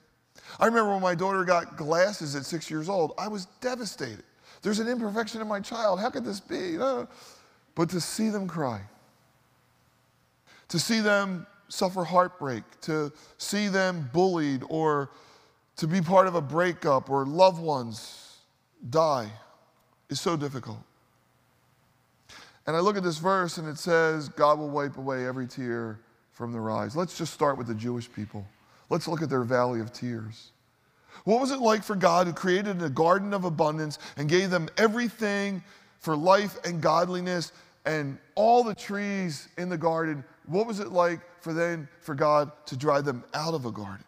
[0.58, 4.24] I remember when my daughter got glasses at six years old, I was devastated.
[4.62, 6.00] There's an imperfection in my child.
[6.00, 6.76] How could this be?
[6.76, 8.80] But to see them cry,
[10.68, 15.10] to see them suffer heartbreak, to see them bullied, or
[15.76, 18.36] to be part of a breakup, or loved ones
[18.90, 19.30] die
[20.08, 20.78] is so difficult.
[22.66, 26.00] And I look at this verse and it says, God will wipe away every tear
[26.32, 26.94] from their eyes.
[26.94, 28.46] Let's just start with the Jewish people.
[28.90, 30.52] Let's look at their valley of tears.
[31.24, 34.68] What was it like for God who created a garden of abundance and gave them
[34.76, 35.62] everything
[35.98, 37.52] for life and godliness
[37.86, 40.22] and all the trees in the garden?
[40.46, 44.04] What was it like for then for God to drive them out of a garden?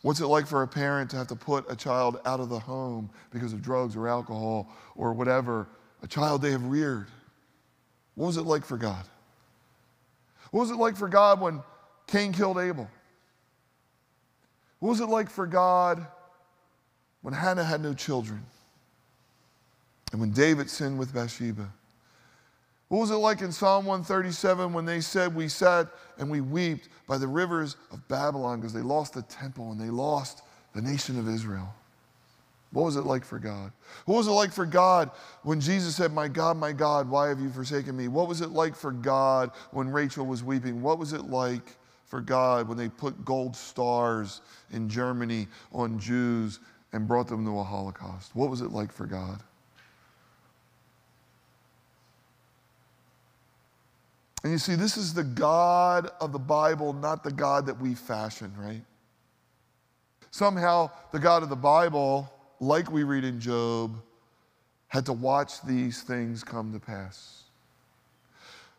[0.00, 2.58] What's it like for a parent to have to put a child out of the
[2.58, 5.68] home because of drugs or alcohol or whatever,
[6.02, 7.08] a child they have reared?
[8.14, 9.04] What was it like for God?
[10.52, 11.62] What was it like for God when
[12.06, 12.88] Cain killed Abel?
[14.78, 16.06] What was it like for God
[17.20, 18.42] when Hannah had no children?
[20.12, 21.70] And when David sinned with Bathsheba?
[22.90, 25.86] What was it like in Psalm 137 when they said, We sat
[26.18, 29.90] and we wept by the rivers of Babylon because they lost the temple and they
[29.90, 30.42] lost
[30.74, 31.72] the nation of Israel?
[32.72, 33.70] What was it like for God?
[34.06, 35.12] What was it like for God
[35.44, 38.08] when Jesus said, My God, my God, why have you forsaken me?
[38.08, 40.82] What was it like for God when Rachel was weeping?
[40.82, 41.76] What was it like
[42.06, 44.40] for God when they put gold stars
[44.72, 46.58] in Germany on Jews
[46.92, 48.34] and brought them to a Holocaust?
[48.34, 49.40] What was it like for God?
[54.42, 57.94] And you see, this is the God of the Bible, not the God that we
[57.94, 58.82] fashion, right?
[60.30, 64.00] Somehow, the God of the Bible, like we read in Job,
[64.88, 67.44] had to watch these things come to pass.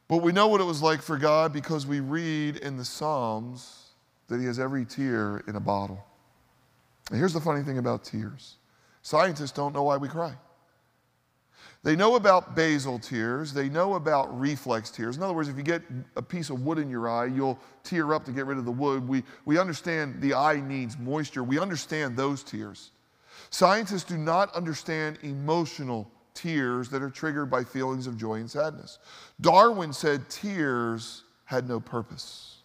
[0.07, 3.91] But we know what it was like for God because we read in the Psalms
[4.27, 6.03] that He has every tear in a bottle.
[7.09, 8.57] And here's the funny thing about tears
[9.03, 10.33] scientists don't know why we cry.
[11.83, 13.53] They know about basal tears.
[13.53, 15.17] They know about reflex tears.
[15.17, 15.81] In other words, if you get
[16.15, 18.71] a piece of wood in your eye, you'll tear up to get rid of the
[18.71, 19.07] wood.
[19.07, 21.43] We, we understand the eye needs moisture.
[21.43, 22.91] We understand those tears.
[23.49, 28.99] Scientists do not understand emotional tears that are triggered by feelings of joy and sadness.
[29.41, 32.57] Darwin said tears had no purpose.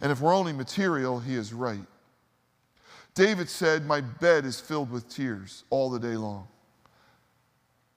[0.00, 1.86] And if we're only material, he is right.
[3.14, 6.48] David said, My bed is filled with tears all the day long.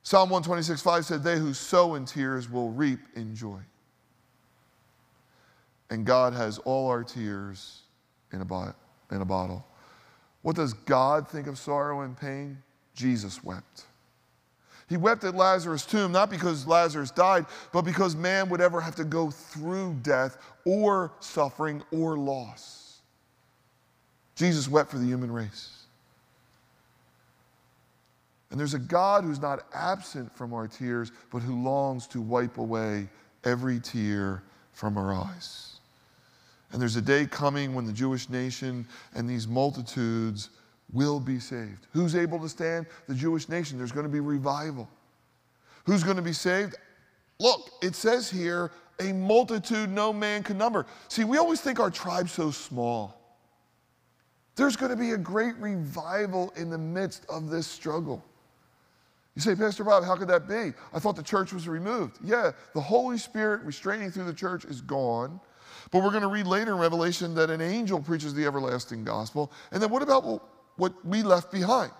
[0.05, 3.59] Psalm 126, 5 said, They who sow in tears will reap in joy.
[5.89, 7.81] And God has all our tears
[8.31, 8.75] in a, bo-
[9.09, 9.65] in a bottle.
[10.43, 12.61] What does God think of sorrow and pain?
[12.93, 13.85] Jesus wept.
[14.87, 18.95] He wept at Lazarus' tomb, not because Lazarus died, but because man would ever have
[18.97, 22.99] to go through death or suffering or loss.
[24.35, 25.74] Jesus wept for the human race.
[28.51, 32.57] And there's a God who's not absent from our tears, but who longs to wipe
[32.57, 33.09] away
[33.43, 35.79] every tear from our eyes.
[36.71, 40.49] And there's a day coming when the Jewish nation and these multitudes
[40.91, 41.87] will be saved.
[41.91, 42.85] Who's able to stand?
[43.07, 43.77] The Jewish nation.
[43.77, 44.87] There's going to be revival.
[45.85, 46.75] Who's going to be saved?
[47.39, 50.85] Look, it says here, a multitude no man can number.
[51.07, 53.21] See, we always think our tribe's so small.
[54.55, 58.23] There's going to be a great revival in the midst of this struggle.
[59.35, 60.73] You say, Pastor Bob, how could that be?
[60.93, 62.19] I thought the church was removed.
[62.23, 65.41] Yeah, the Holy Spirit restraining through the church is gone.
[65.91, 69.51] But we're going to read later in Revelation that an angel preaches the everlasting gospel.
[69.71, 70.41] And then what about
[70.77, 71.91] what we left behind?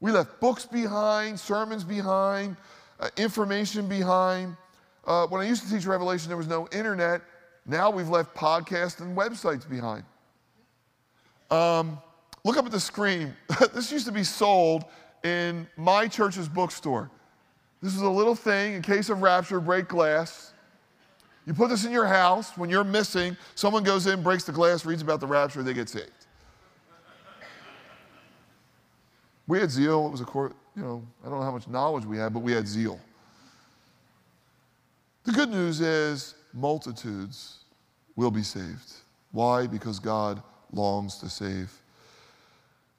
[0.00, 2.56] We left books behind, sermons behind,
[2.98, 4.56] uh, information behind.
[5.04, 7.22] Uh, when I used to teach Revelation, there was no internet.
[7.66, 10.04] Now we've left podcasts and websites behind.
[11.50, 12.00] Um,
[12.44, 13.34] look up at the screen.
[13.74, 14.84] this used to be sold
[15.24, 17.10] in my church's bookstore.
[17.82, 20.52] This is a little thing in case of rapture, break glass.
[21.46, 24.84] You put this in your house when you're missing, someone goes in, breaks the glass,
[24.84, 26.10] reads about the rapture, they get saved.
[29.46, 30.06] We had zeal.
[30.06, 32.40] It was a court, you know, I don't know how much knowledge we had, but
[32.40, 33.00] we had zeal.
[35.24, 37.64] The good news is multitudes
[38.14, 38.92] will be saved.
[39.32, 39.66] Why?
[39.66, 41.72] Because God longs to save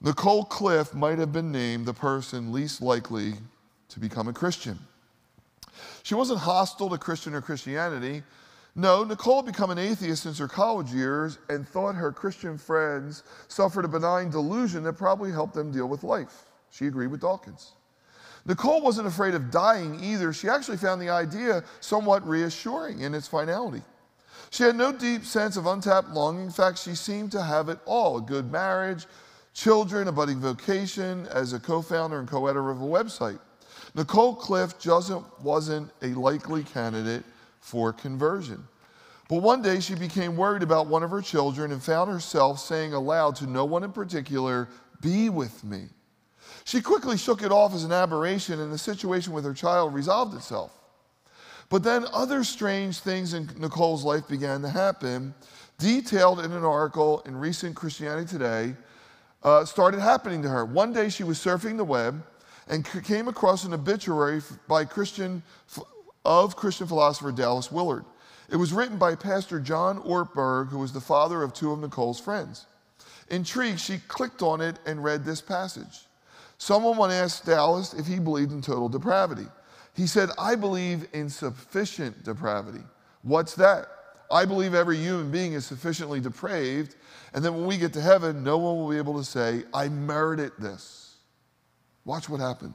[0.04, 3.34] Nicole Cliffe might have been named the person least likely
[3.88, 4.76] to become a Christian.
[6.02, 8.24] She wasn't hostile to Christian or Christianity.
[8.74, 13.22] No, Nicole had become an atheist since her college years and thought her Christian friends
[13.46, 16.46] suffered a benign delusion that probably helped them deal with life.
[16.70, 17.72] She agreed with Dawkins.
[18.44, 20.32] Nicole wasn't afraid of dying either.
[20.32, 23.82] She actually found the idea somewhat reassuring in its finality.
[24.50, 26.46] She had no deep sense of untapped longing.
[26.46, 29.06] In fact, she seemed to have it all a good marriage,
[29.54, 33.38] children, a budding vocation, as a co founder and co editor of a website.
[33.94, 37.24] Nicole Cliffe just wasn't a likely candidate
[37.60, 38.66] for conversion.
[39.28, 42.92] But one day she became worried about one of her children and found herself saying
[42.92, 44.68] aloud to no one in particular,
[45.00, 45.84] Be with me.
[46.64, 50.34] She quickly shook it off as an aberration, and the situation with her child resolved
[50.34, 50.72] itself.
[51.68, 55.34] But then other strange things in Nicole's life began to happen,
[55.78, 58.74] detailed in an article in recent Christianity Today,
[59.44, 60.64] uh, started happening to her.
[60.64, 62.22] One day she was surfing the web
[62.68, 65.42] and came across an obituary by Christian,
[66.24, 68.04] of Christian philosopher Dallas Willard.
[68.50, 72.20] It was written by Pastor John Ortberg, who was the father of two of Nicole's
[72.20, 72.66] friends.
[73.30, 76.06] Intrigued, she clicked on it and read this passage.
[76.58, 79.46] Someone once asked Dallas if he believed in total depravity.
[79.94, 82.84] He said, I believe in sufficient depravity.
[83.22, 83.86] What's that?
[84.32, 86.96] I believe every human being is sufficiently depraved,
[87.34, 89.90] and then when we get to heaven, no one will be able to say, I
[89.90, 91.16] merited this.
[92.06, 92.74] Watch what happened.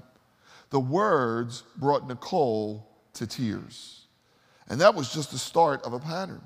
[0.69, 4.05] The words brought Nicole to tears.
[4.69, 6.45] And that was just the start of a pattern.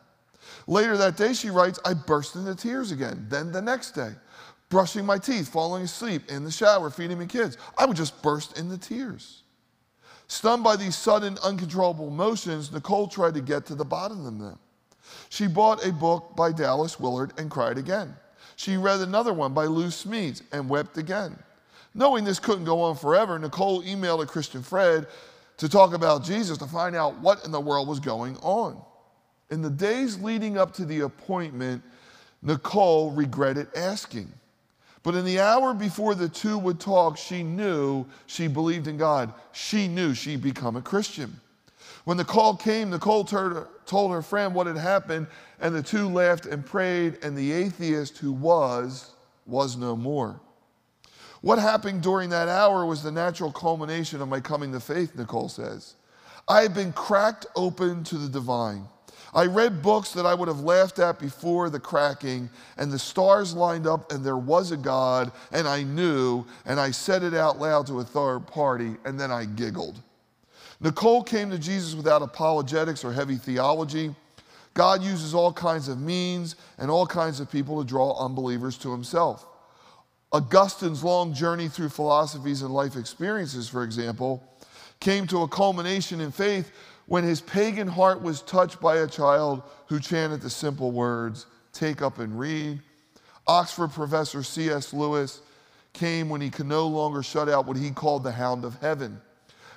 [0.67, 3.25] Later that day, she writes, I burst into tears again.
[3.29, 4.11] Then the next day,
[4.69, 8.57] brushing my teeth, falling asleep, in the shower, feeding my kids, I would just burst
[8.57, 9.43] into tears.
[10.27, 14.59] Stunned by these sudden, uncontrollable emotions, Nicole tried to get to the bottom of them.
[15.29, 18.15] She bought a book by Dallas Willard and cried again.
[18.55, 21.37] She read another one by Lou Smedes and wept again.
[21.93, 25.05] Knowing this couldn't go on forever, Nicole emailed a Christian friend
[25.57, 28.81] to talk about Jesus to find out what in the world was going on.
[29.49, 31.83] In the days leading up to the appointment,
[32.41, 34.31] Nicole regretted asking.
[35.03, 39.33] But in the hour before the two would talk, she knew she believed in God.
[39.51, 41.39] She knew she'd become a Christian.
[42.05, 43.25] When the call came, Nicole
[43.91, 45.27] told her friend what had happened,
[45.59, 49.11] and the two laughed and prayed, and the atheist who was,
[49.45, 50.39] was no more.
[51.41, 55.49] What happened during that hour was the natural culmination of my coming to faith, Nicole
[55.49, 55.95] says.
[56.47, 58.87] I had been cracked open to the divine.
[59.33, 63.53] I read books that I would have laughed at before the cracking, and the stars
[63.53, 67.59] lined up, and there was a God, and I knew, and I said it out
[67.59, 70.01] loud to a third party, and then I giggled.
[70.81, 74.15] Nicole came to Jesus without apologetics or heavy theology.
[74.73, 78.91] God uses all kinds of means and all kinds of people to draw unbelievers to
[78.91, 79.45] himself.
[80.33, 84.41] Augustine's long journey through philosophies and life experiences, for example,
[84.99, 86.71] came to a culmination in faith
[87.05, 92.01] when his pagan heart was touched by a child who chanted the simple words, Take
[92.01, 92.79] up and read.
[93.47, 94.93] Oxford professor C.S.
[94.93, 95.41] Lewis
[95.93, 99.21] came when he could no longer shut out what he called the hound of heaven.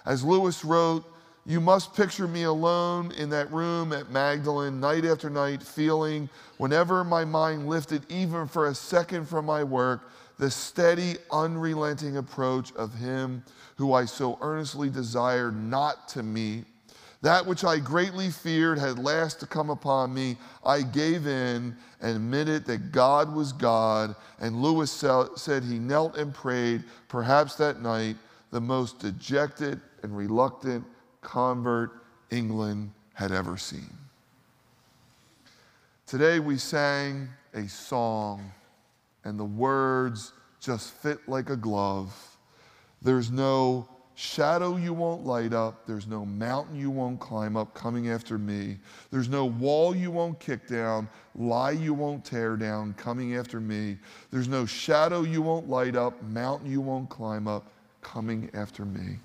[0.05, 1.05] As Lewis wrote,
[1.47, 6.29] You must picture me alone in that room at Magdalen, night after night, feeling,
[6.59, 12.73] whenever my mind lifted even for a second from my work, the steady, unrelenting approach
[12.75, 13.43] of him
[13.77, 16.65] who I so earnestly desired not to meet.
[17.23, 22.17] That which I greatly feared had last to come upon me, I gave in and
[22.17, 24.15] admitted that God was God.
[24.41, 24.93] And Lewis
[25.37, 28.17] said he knelt and prayed, perhaps that night,
[28.51, 30.85] the most dejected and reluctant
[31.23, 31.91] convert
[32.31, 33.91] England had ever seen.
[36.07, 38.53] Today we sang a song
[39.25, 42.15] and the words just fit like a glove.
[43.01, 45.87] There's no shadow you won't light up.
[45.87, 48.77] There's no mountain you won't climb up coming after me.
[49.11, 53.97] There's no wall you won't kick down, lie you won't tear down coming after me.
[54.31, 59.19] There's no shadow you won't light up, mountain you won't climb up coming after me.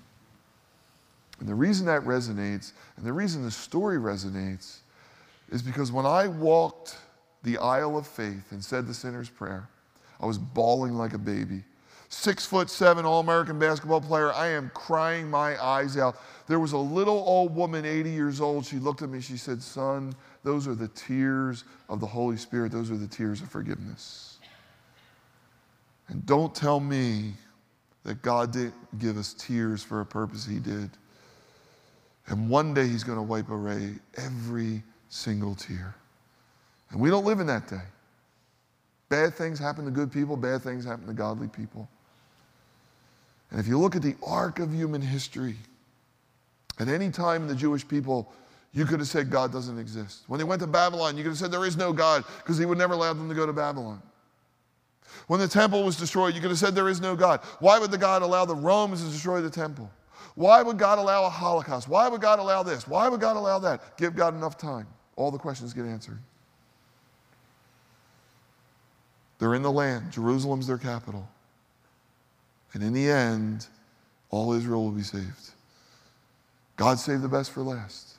[1.40, 4.78] And the reason that resonates, and the reason the story resonates,
[5.50, 6.98] is because when I walked
[7.42, 9.68] the aisle of faith and said the sinner's prayer,
[10.20, 11.64] I was bawling like a baby.
[12.10, 14.32] Six foot seven All American basketball player.
[14.32, 16.16] I am crying my eyes out.
[16.46, 18.66] There was a little old woman, 80 years old.
[18.66, 19.20] She looked at me.
[19.20, 20.12] She said, Son,
[20.42, 22.72] those are the tears of the Holy Spirit.
[22.72, 24.38] Those are the tears of forgiveness.
[26.08, 27.34] And don't tell me
[28.02, 30.90] that God didn't give us tears for a purpose He did.
[32.30, 35.94] And one day He's going to wipe away every single tear.
[36.90, 37.82] And we don't live in that day.
[39.08, 41.88] Bad things happen to good people, bad things happen to godly people.
[43.50, 45.56] And if you look at the arc of human history,
[46.78, 48.32] at any time in the Jewish people,
[48.72, 50.22] you could have said God doesn't exist.
[50.28, 52.64] When they went to Babylon, you could have said there is no God because he
[52.64, 54.00] would never allow them to go to Babylon.
[55.26, 57.40] When the temple was destroyed, you could have said there is no God.
[57.58, 59.90] Why would the God allow the Romans to destroy the temple?
[60.34, 61.88] Why would God allow a Holocaust?
[61.88, 62.86] Why would God allow this?
[62.86, 63.96] Why would God allow that?
[63.96, 64.86] Give God enough time.
[65.16, 66.18] All the questions get answered.
[69.38, 71.28] They're in the land, Jerusalem's their capital.
[72.74, 73.66] And in the end,
[74.30, 75.50] all Israel will be saved.
[76.76, 78.14] God saved the best for last.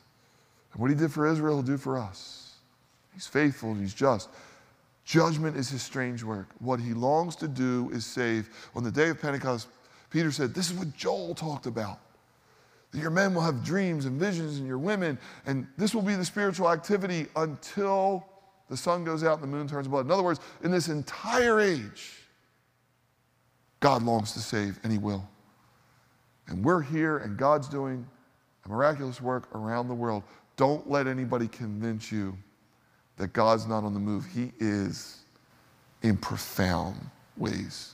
[0.74, 2.56] And what he did for Israel, he'll do for us.
[3.14, 4.30] He's faithful, he's just.
[5.06, 6.48] Judgment is his strange work.
[6.60, 8.50] What he longs to do is save.
[8.76, 9.68] On the day of Pentecost,
[10.12, 12.00] Peter said, This is what Joel talked about.
[12.92, 16.14] That your men will have dreams and visions, and your women, and this will be
[16.14, 18.26] the spiritual activity until
[18.70, 20.06] the sun goes out and the moon turns blood.
[20.06, 22.14] In other words, in this entire age,
[23.80, 25.28] God longs to save, and He will.
[26.48, 28.06] And we're here, and God's doing
[28.66, 30.24] a miraculous work around the world.
[30.58, 32.38] Don't let anybody convince you
[33.18, 34.26] that God's not on the move.
[34.26, 35.20] He is
[36.02, 36.98] in profound
[37.38, 37.91] ways.